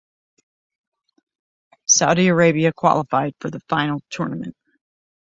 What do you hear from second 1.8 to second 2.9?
Saudi Arabia